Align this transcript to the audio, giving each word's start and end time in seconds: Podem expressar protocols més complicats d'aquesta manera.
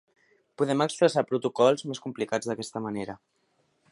Podem 0.61 0.79
expressar 0.85 1.23
protocols 1.33 1.85
més 1.91 2.03
complicats 2.07 2.51
d'aquesta 2.51 2.83
manera. 2.89 3.19